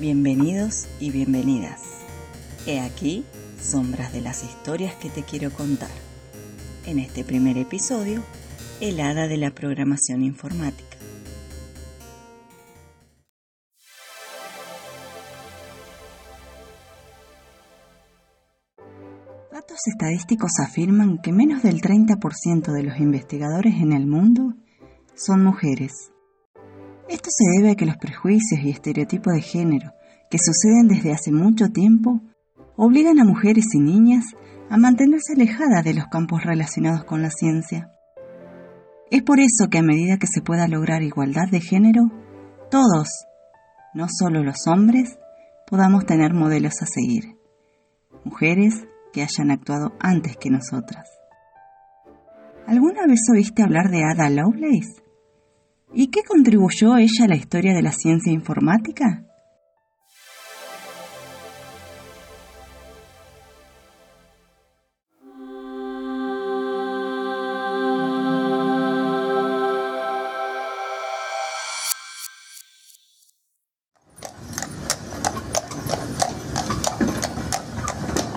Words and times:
Bienvenidos 0.00 0.88
y 0.98 1.12
bienvenidas. 1.12 1.80
He 2.66 2.80
aquí 2.80 3.24
sombras 3.60 4.12
de 4.12 4.22
las 4.22 4.42
historias 4.42 4.96
que 4.96 5.08
te 5.08 5.22
quiero 5.22 5.52
contar. 5.52 5.88
En 6.84 6.98
este 6.98 7.22
primer 7.22 7.56
episodio, 7.58 8.20
el 8.80 8.98
hada 8.98 9.28
de 9.28 9.36
la 9.36 9.52
programación 9.52 10.24
informática. 10.24 10.96
Datos 19.52 19.78
estadísticos 19.86 20.58
afirman 20.58 21.18
que 21.22 21.30
menos 21.30 21.62
del 21.62 21.80
30% 21.80 22.72
de 22.72 22.82
los 22.82 22.98
investigadores 22.98 23.74
en 23.76 23.92
el 23.92 24.08
mundo 24.08 24.54
son 25.14 25.44
mujeres. 25.44 26.13
Esto 27.08 27.30
se 27.30 27.44
debe 27.58 27.72
a 27.72 27.74
que 27.74 27.86
los 27.86 27.96
prejuicios 27.96 28.60
y 28.62 28.70
estereotipos 28.70 29.32
de 29.34 29.42
género 29.42 29.92
que 30.30 30.38
suceden 30.38 30.88
desde 30.88 31.12
hace 31.12 31.30
mucho 31.30 31.68
tiempo 31.68 32.20
obligan 32.76 33.20
a 33.20 33.24
mujeres 33.24 33.66
y 33.74 33.80
niñas 33.80 34.24
a 34.70 34.76
mantenerse 34.76 35.34
alejadas 35.34 35.84
de 35.84 35.94
los 35.94 36.06
campos 36.06 36.42
relacionados 36.44 37.04
con 37.04 37.22
la 37.22 37.30
ciencia. 37.30 37.90
Es 39.10 39.22
por 39.22 39.38
eso 39.38 39.68
que 39.70 39.78
a 39.78 39.82
medida 39.82 40.16
que 40.16 40.26
se 40.26 40.40
pueda 40.40 40.66
lograr 40.66 41.02
igualdad 41.02 41.48
de 41.50 41.60
género, 41.60 42.10
todos, 42.70 43.08
no 43.92 44.06
solo 44.08 44.42
los 44.42 44.66
hombres, 44.66 45.18
podamos 45.66 46.06
tener 46.06 46.32
modelos 46.32 46.74
a 46.82 46.86
seguir. 46.86 47.36
Mujeres 48.24 48.74
que 49.12 49.22
hayan 49.22 49.50
actuado 49.50 49.92
antes 50.00 50.36
que 50.36 50.50
nosotras. 50.50 51.08
¿Alguna 52.66 53.06
vez 53.06 53.20
oíste 53.32 53.62
hablar 53.62 53.90
de 53.90 54.02
Ada 54.02 54.30
Lovelace? 54.30 55.03
¿Y 55.96 56.08
qué 56.08 56.24
contribuyó 56.24 56.96
ella 56.96 57.24
a 57.24 57.28
la 57.28 57.36
historia 57.36 57.72
de 57.72 57.82
la 57.82 57.92
ciencia 57.92 58.32
informática? 58.32 59.24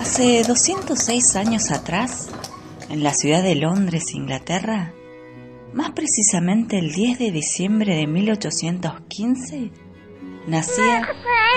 Hace 0.00 0.42
206 0.42 1.36
años 1.36 1.70
atrás, 1.70 2.30
en 2.90 3.04
la 3.04 3.14
ciudad 3.14 3.44
de 3.44 3.54
Londres, 3.54 4.12
Inglaterra, 4.12 4.92
más 5.74 5.90
precisamente 5.90 6.78
el 6.78 6.92
10 6.92 7.18
de 7.18 7.30
diciembre 7.32 7.96
de 7.96 8.06
1815, 8.06 9.72
nacía 10.46 11.02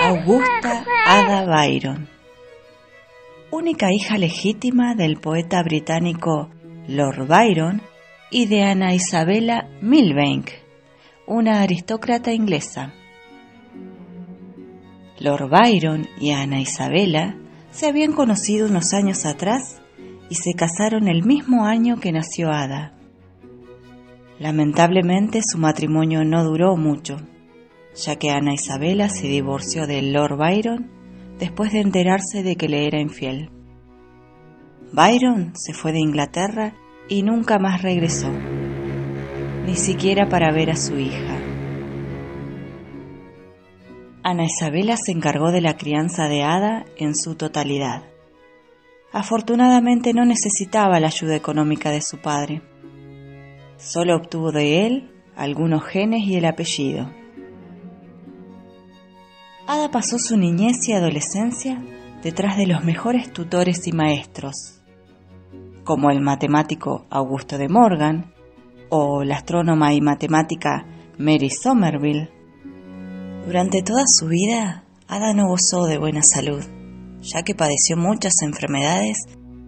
Augusta 0.02 0.84
Ada 1.06 1.44
Byron, 1.46 2.08
única 3.52 3.92
hija 3.92 4.18
legítima 4.18 4.96
del 4.96 5.20
poeta 5.20 5.62
británico 5.62 6.50
Lord 6.88 7.28
Byron 7.28 7.80
y 8.32 8.46
de 8.46 8.64
Ana 8.64 8.92
Isabella 8.92 9.68
Milbank, 9.80 10.50
una 11.26 11.62
aristócrata 11.62 12.32
inglesa. 12.32 12.92
Lord 15.20 15.48
Byron 15.48 16.08
y 16.20 16.32
Ana 16.32 16.60
Isabella 16.60 17.36
se 17.70 17.86
habían 17.86 18.12
conocido 18.12 18.66
unos 18.66 18.92
años 18.94 19.24
atrás 19.24 19.80
y 20.28 20.34
se 20.34 20.54
casaron 20.54 21.06
el 21.06 21.24
mismo 21.24 21.66
año 21.66 22.00
que 22.00 22.10
nació 22.10 22.50
Ada. 22.50 22.97
Lamentablemente 24.38 25.40
su 25.42 25.58
matrimonio 25.58 26.24
no 26.24 26.44
duró 26.44 26.76
mucho, 26.76 27.16
ya 27.94 28.16
que 28.16 28.30
Ana 28.30 28.54
Isabela 28.54 29.08
se 29.08 29.26
divorció 29.26 29.86
de 29.86 30.02
Lord 30.02 30.36
Byron 30.36 30.90
después 31.38 31.72
de 31.72 31.80
enterarse 31.80 32.42
de 32.42 32.56
que 32.56 32.68
le 32.68 32.86
era 32.86 33.00
infiel. 33.00 33.50
Byron 34.92 35.52
se 35.56 35.74
fue 35.74 35.92
de 35.92 35.98
Inglaterra 35.98 36.74
y 37.08 37.22
nunca 37.22 37.58
más 37.58 37.82
regresó, 37.82 38.30
ni 39.66 39.74
siquiera 39.74 40.28
para 40.28 40.52
ver 40.52 40.70
a 40.70 40.76
su 40.76 40.96
hija. 40.98 41.38
Ana 44.22 44.44
Isabela 44.44 44.96
se 44.96 45.12
encargó 45.12 45.50
de 45.50 45.60
la 45.60 45.76
crianza 45.76 46.28
de 46.28 46.42
Ada 46.42 46.84
en 46.96 47.14
su 47.14 47.34
totalidad. 47.34 48.04
Afortunadamente 49.12 50.12
no 50.12 50.24
necesitaba 50.24 51.00
la 51.00 51.06
ayuda 51.06 51.34
económica 51.34 51.90
de 51.90 52.02
su 52.02 52.18
padre. 52.18 52.62
Solo 53.78 54.16
obtuvo 54.16 54.50
de 54.50 54.86
él 54.86 55.10
algunos 55.36 55.84
genes 55.84 56.22
y 56.26 56.34
el 56.34 56.46
apellido. 56.46 57.08
Ada 59.68 59.90
pasó 59.92 60.18
su 60.18 60.36
niñez 60.36 60.88
y 60.88 60.94
adolescencia 60.94 61.80
detrás 62.22 62.56
de 62.56 62.66
los 62.66 62.82
mejores 62.82 63.32
tutores 63.32 63.86
y 63.86 63.92
maestros, 63.92 64.82
como 65.84 66.10
el 66.10 66.20
matemático 66.20 67.06
Augusto 67.08 67.56
de 67.56 67.68
Morgan 67.68 68.34
o 68.88 69.22
la 69.22 69.36
astrónoma 69.36 69.94
y 69.94 70.00
matemática 70.00 70.84
Mary 71.16 71.50
Somerville. 71.50 72.30
Durante 73.46 73.82
toda 73.82 74.04
su 74.06 74.26
vida, 74.26 74.84
Ada 75.06 75.34
no 75.34 75.46
gozó 75.46 75.86
de 75.86 75.98
buena 75.98 76.22
salud, 76.22 76.64
ya 77.20 77.44
que 77.44 77.54
padeció 77.54 77.96
muchas 77.96 78.42
enfermedades 78.42 79.18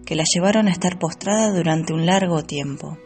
que 0.04 0.16
la 0.16 0.24
llevaron 0.24 0.66
a 0.66 0.72
estar 0.72 0.98
postrada 0.98 1.52
durante 1.52 1.92
un 1.92 2.06
largo 2.06 2.42
tiempo. 2.42 2.98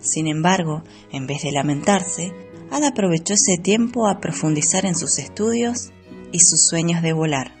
Sin 0.00 0.26
embargo, 0.26 0.82
en 1.12 1.26
vez 1.26 1.42
de 1.42 1.52
lamentarse, 1.52 2.32
Ada 2.70 2.88
aprovechó 2.88 3.34
ese 3.34 3.60
tiempo 3.60 4.06
a 4.06 4.20
profundizar 4.20 4.84
en 4.84 4.94
sus 4.94 5.18
estudios 5.18 5.90
y 6.32 6.40
sus 6.40 6.66
sueños 6.66 7.02
de 7.02 7.12
volar. 7.12 7.52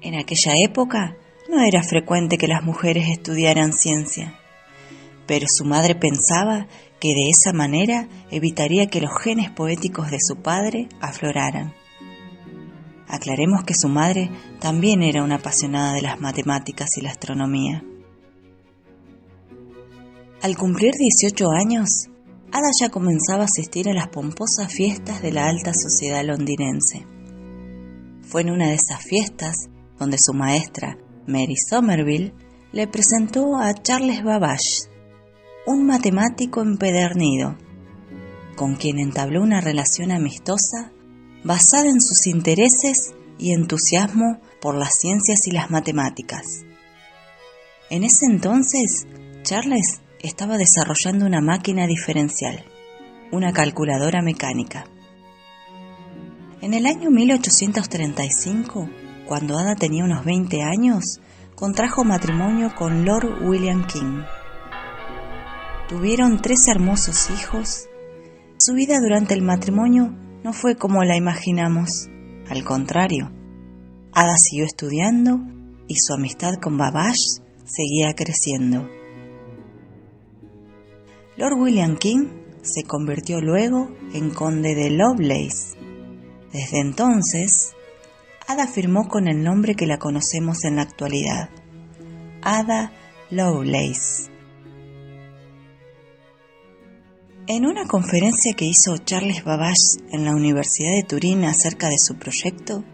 En 0.00 0.14
aquella 0.14 0.54
época 0.56 1.16
no 1.48 1.62
era 1.62 1.82
frecuente 1.82 2.38
que 2.38 2.46
las 2.46 2.62
mujeres 2.62 3.08
estudiaran 3.08 3.72
ciencia, 3.72 4.38
pero 5.26 5.46
su 5.48 5.64
madre 5.64 5.94
pensaba 5.94 6.68
que 7.00 7.08
de 7.08 7.30
esa 7.30 7.52
manera 7.52 8.08
evitaría 8.30 8.86
que 8.86 9.00
los 9.00 9.10
genes 9.22 9.50
poéticos 9.50 10.10
de 10.10 10.20
su 10.20 10.36
padre 10.36 10.88
afloraran. 11.00 11.74
Aclaremos 13.08 13.64
que 13.64 13.74
su 13.74 13.88
madre 13.88 14.30
también 14.60 15.02
era 15.02 15.24
una 15.24 15.36
apasionada 15.36 15.94
de 15.94 16.02
las 16.02 16.20
matemáticas 16.20 16.96
y 16.96 17.00
la 17.00 17.10
astronomía. 17.10 17.82
Al 20.42 20.56
cumplir 20.56 20.94
18 20.94 21.50
años, 21.50 22.08
Ada 22.50 22.70
ya 22.80 22.88
comenzaba 22.88 23.42
a 23.42 23.44
asistir 23.44 23.90
a 23.90 23.92
las 23.92 24.08
pomposas 24.08 24.72
fiestas 24.72 25.20
de 25.20 25.32
la 25.32 25.46
alta 25.46 25.72
sociedad 25.74 26.24
londinense. 26.24 27.06
Fue 28.22 28.40
en 28.40 28.50
una 28.50 28.68
de 28.68 28.74
esas 28.74 29.02
fiestas 29.02 29.68
donde 29.98 30.16
su 30.18 30.32
maestra, 30.32 30.96
Mary 31.26 31.56
Somerville, 31.56 32.32
le 32.72 32.88
presentó 32.88 33.56
a 33.56 33.74
Charles 33.74 34.24
Babbage, 34.24 34.88
un 35.66 35.86
matemático 35.86 36.62
empedernido, 36.62 37.58
con 38.56 38.76
quien 38.76 38.98
entabló 38.98 39.42
una 39.42 39.60
relación 39.60 40.10
amistosa 40.10 40.90
basada 41.44 41.90
en 41.90 42.00
sus 42.00 42.26
intereses 42.26 43.14
y 43.38 43.52
entusiasmo 43.52 44.40
por 44.60 44.74
las 44.74 44.94
ciencias 44.98 45.46
y 45.46 45.50
las 45.50 45.70
matemáticas. 45.70 46.64
En 47.90 48.04
ese 48.04 48.24
entonces, 48.24 49.06
Charles 49.42 50.00
estaba 50.22 50.58
desarrollando 50.58 51.26
una 51.26 51.40
máquina 51.40 51.86
diferencial, 51.86 52.64
una 53.32 53.52
calculadora 53.52 54.22
mecánica. 54.22 54.84
En 56.60 56.74
el 56.74 56.84
año 56.86 57.10
1835, 57.10 58.90
cuando 59.26 59.58
Ada 59.58 59.74
tenía 59.76 60.04
unos 60.04 60.24
20 60.24 60.62
años, 60.62 61.20
contrajo 61.54 62.04
matrimonio 62.04 62.74
con 62.76 63.04
Lord 63.04 63.42
William 63.42 63.86
King. 63.86 64.22
Tuvieron 65.88 66.42
tres 66.42 66.68
hermosos 66.68 67.30
hijos. 67.30 67.86
Su 68.58 68.74
vida 68.74 69.00
durante 69.00 69.34
el 69.34 69.42
matrimonio 69.42 70.14
no 70.44 70.52
fue 70.52 70.76
como 70.76 71.02
la 71.02 71.16
imaginamos, 71.16 72.08
al 72.48 72.62
contrario. 72.62 73.32
Ada 74.12 74.36
siguió 74.36 74.66
estudiando 74.66 75.40
y 75.88 75.96
su 75.96 76.12
amistad 76.12 76.54
con 76.60 76.76
Babbage 76.76 77.40
seguía 77.64 78.14
creciendo. 78.14 78.99
Lord 81.40 81.58
William 81.58 81.96
King 81.96 82.26
se 82.60 82.82
convirtió 82.82 83.40
luego 83.40 83.88
en 84.12 84.28
conde 84.28 84.74
de 84.74 84.90
Lovelace. 84.90 85.74
Desde 86.52 86.80
entonces, 86.80 87.72
Ada 88.46 88.66
firmó 88.66 89.08
con 89.08 89.26
el 89.26 89.42
nombre 89.42 89.74
que 89.74 89.86
la 89.86 89.98
conocemos 89.98 90.64
en 90.64 90.76
la 90.76 90.82
actualidad, 90.82 91.48
Ada 92.42 92.92
Lovelace. 93.30 94.30
En 97.46 97.64
una 97.64 97.86
conferencia 97.86 98.52
que 98.54 98.66
hizo 98.66 98.98
Charles 98.98 99.42
Babbage 99.42 99.96
en 100.12 100.26
la 100.26 100.34
Universidad 100.34 100.94
de 100.94 101.04
Turín 101.08 101.44
acerca 101.44 101.88
de 101.88 101.98
su 101.98 102.16
proyecto, 102.16 102.84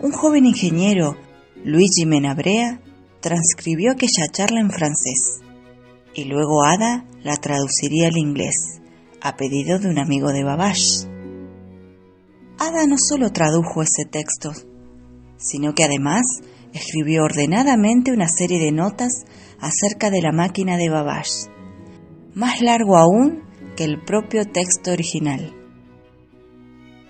un 0.00 0.10
joven 0.10 0.46
ingeniero, 0.46 1.16
Luigi 1.64 2.06
Menabrea, 2.06 2.80
transcribió 3.20 3.92
aquella 3.92 4.26
charla 4.32 4.58
en 4.58 4.72
francés 4.72 5.42
y 6.12 6.24
luego 6.24 6.64
Ada 6.64 7.06
la 7.22 7.36
traduciría 7.36 8.08
al 8.08 8.16
inglés, 8.16 8.80
a 9.20 9.36
pedido 9.36 9.78
de 9.78 9.88
un 9.88 9.98
amigo 9.98 10.32
de 10.32 10.44
Babbage. 10.44 11.06
Ada 12.58 12.86
no 12.86 12.96
solo 12.98 13.30
tradujo 13.30 13.82
ese 13.82 14.04
texto, 14.10 14.52
sino 15.36 15.74
que 15.74 15.84
además 15.84 16.22
escribió 16.72 17.24
ordenadamente 17.24 18.12
una 18.12 18.28
serie 18.28 18.58
de 18.58 18.72
notas 18.72 19.24
acerca 19.60 20.10
de 20.10 20.22
la 20.22 20.32
máquina 20.32 20.76
de 20.76 20.88
Babbage, 20.88 21.48
más 22.34 22.60
largo 22.60 22.96
aún 22.96 23.42
que 23.76 23.84
el 23.84 24.02
propio 24.02 24.44
texto 24.46 24.90
original. 24.92 25.54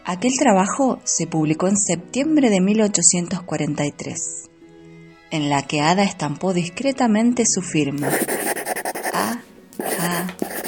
Aquel 0.04 0.32
trabajo 0.36 1.00
se 1.04 1.26
publicó 1.26 1.68
en 1.68 1.76
septiembre 1.76 2.50
de 2.50 2.60
1843, 2.60 4.50
en 5.30 5.48
la 5.48 5.62
que 5.62 5.80
Ada 5.80 6.02
estampó 6.02 6.52
discretamente 6.52 7.44
su 7.46 7.62
firma. 7.62 8.10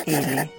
En 0.06 0.50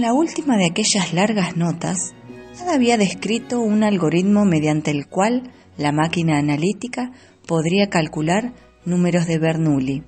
la 0.00 0.12
última 0.12 0.56
de 0.56 0.66
aquellas 0.66 1.12
largas 1.12 1.56
notas, 1.56 2.14
Ada 2.60 2.74
había 2.74 2.96
descrito 2.96 3.60
un 3.60 3.82
algoritmo 3.82 4.44
mediante 4.44 4.90
el 4.90 5.06
cual 5.08 5.50
la 5.76 5.92
máquina 5.92 6.38
analítica 6.38 7.12
podría 7.46 7.88
calcular 7.88 8.52
números 8.84 9.26
de 9.26 9.38
Bernoulli. 9.38 10.04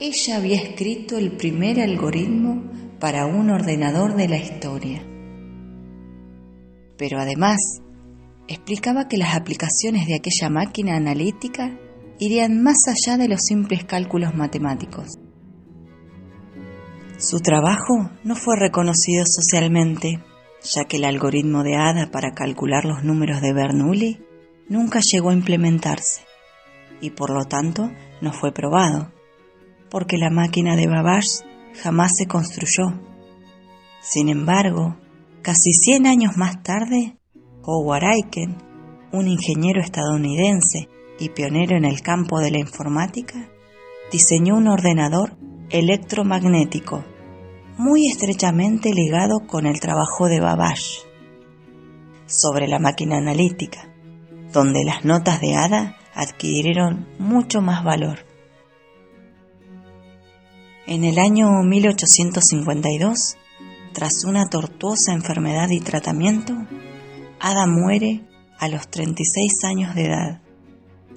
Ella 0.00 0.36
había 0.36 0.56
escrito 0.56 1.16
el 1.18 1.36
primer 1.36 1.80
algoritmo 1.80 2.64
para 2.98 3.26
un 3.26 3.50
ordenador 3.50 4.16
de 4.16 4.28
la 4.28 4.38
historia. 4.38 5.04
Pero 6.96 7.20
además, 7.20 7.58
explicaba 8.48 9.06
que 9.08 9.18
las 9.18 9.36
aplicaciones 9.36 10.06
de 10.06 10.16
aquella 10.16 10.48
máquina 10.50 10.96
analítica 10.96 11.78
irían 12.24 12.62
más 12.62 12.76
allá 12.86 13.16
de 13.16 13.26
los 13.26 13.42
simples 13.42 13.84
cálculos 13.84 14.34
matemáticos. 14.34 15.18
Su 17.18 17.40
trabajo 17.40 18.10
no 18.22 18.36
fue 18.36 18.56
reconocido 18.56 19.24
socialmente, 19.26 20.22
ya 20.62 20.84
que 20.84 20.98
el 20.98 21.04
algoritmo 21.04 21.64
de 21.64 21.76
Ada 21.76 22.10
para 22.12 22.32
calcular 22.32 22.84
los 22.84 23.02
números 23.02 23.40
de 23.40 23.52
Bernoulli 23.52 24.20
nunca 24.68 25.00
llegó 25.00 25.30
a 25.30 25.34
implementarse 25.34 26.22
y 27.00 27.10
por 27.10 27.30
lo 27.30 27.44
tanto 27.44 27.90
no 28.20 28.32
fue 28.32 28.52
probado, 28.52 29.12
porque 29.90 30.16
la 30.16 30.30
máquina 30.30 30.76
de 30.76 30.86
Babbage 30.86 31.44
jamás 31.82 32.12
se 32.16 32.26
construyó. 32.26 33.00
Sin 34.00 34.28
embargo, 34.28 34.96
casi 35.42 35.72
100 35.72 36.06
años 36.06 36.36
más 36.36 36.62
tarde, 36.62 37.18
Howard 37.64 38.04
Aiken, 38.04 38.56
un 39.12 39.26
ingeniero 39.26 39.80
estadounidense 39.80 40.88
y 41.22 41.28
pionero 41.28 41.76
en 41.76 41.84
el 41.84 42.02
campo 42.02 42.40
de 42.40 42.50
la 42.50 42.58
informática, 42.58 43.48
diseñó 44.10 44.56
un 44.56 44.66
ordenador 44.66 45.36
electromagnético 45.70 47.04
muy 47.78 48.08
estrechamente 48.08 48.90
ligado 48.92 49.46
con 49.46 49.66
el 49.66 49.78
trabajo 49.78 50.26
de 50.26 50.40
Babbage 50.40 51.02
sobre 52.26 52.66
la 52.66 52.80
máquina 52.80 53.18
analítica, 53.18 53.88
donde 54.52 54.84
las 54.84 55.04
notas 55.04 55.40
de 55.40 55.54
Ada 55.54 55.96
adquirieron 56.12 57.06
mucho 57.20 57.62
más 57.62 57.84
valor. 57.84 58.26
En 60.86 61.04
el 61.04 61.20
año 61.20 61.62
1852, 61.62 63.36
tras 63.92 64.24
una 64.24 64.48
tortuosa 64.48 65.12
enfermedad 65.12 65.70
y 65.70 65.78
tratamiento, 65.78 66.54
Ada 67.38 67.66
muere 67.68 68.22
a 68.58 68.66
los 68.66 68.88
36 68.88 69.64
años 69.64 69.94
de 69.94 70.06
edad, 70.06 70.42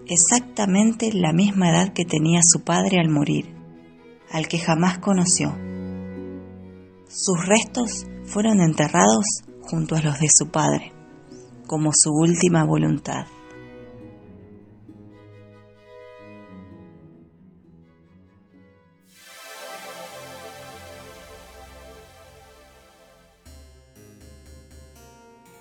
exactamente 0.07 1.11
la 1.13 1.33
misma 1.33 1.69
edad 1.69 1.93
que 1.93 2.05
tenía 2.05 2.41
su 2.43 2.61
padre 2.61 2.99
al 2.99 3.09
morir, 3.09 3.55
al 4.31 4.47
que 4.47 4.59
jamás 4.59 4.99
conoció. 4.99 5.55
Sus 7.07 7.45
restos 7.45 8.05
fueron 8.25 8.61
enterrados 8.61 9.25
junto 9.61 9.95
a 9.95 10.01
los 10.01 10.19
de 10.19 10.27
su 10.29 10.49
padre, 10.49 10.91
como 11.67 11.91
su 11.93 12.11
última 12.11 12.63
voluntad. 12.63 13.25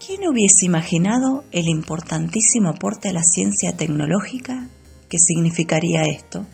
¿Quién 0.06 0.28
hubiese 0.28 0.66
imaginado 0.66 1.44
el 1.50 1.66
importantísimo 1.66 2.68
aporte 2.68 3.08
a 3.08 3.12
la 3.14 3.22
ciencia 3.22 3.74
tecnológica 3.74 4.68
que 5.08 5.18
significaría 5.18 6.02
esto? 6.02 6.44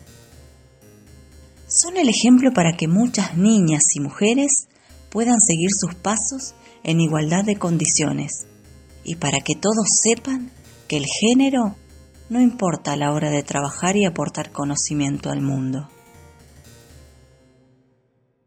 Son 1.67 1.97
el 1.97 2.07
ejemplo 2.07 2.53
para 2.53 2.77
que 2.77 2.87
muchas 2.87 3.35
niñas 3.35 3.83
y 3.93 3.99
mujeres 3.99 4.67
puedan 5.09 5.41
seguir 5.41 5.69
sus 5.77 5.95
pasos 5.95 6.53
en 6.83 7.01
igualdad 7.01 7.43
de 7.43 7.57
condiciones 7.57 8.45
y 9.03 9.15
para 9.15 9.41
que 9.41 9.55
todos 9.55 9.99
sepan 10.01 10.49
que 10.87 10.95
el 10.95 11.05
género 11.05 11.75
no 12.29 12.39
importa 12.39 12.93
a 12.93 12.97
la 12.97 13.11
hora 13.11 13.31
de 13.31 13.43
trabajar 13.43 13.97
y 13.97 14.05
aportar 14.05 14.53
conocimiento 14.53 15.29
al 15.29 15.41
mundo. 15.41 15.89